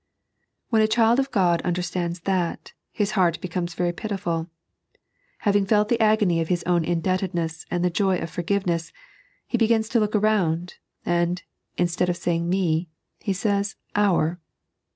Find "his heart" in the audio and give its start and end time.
2.91-3.39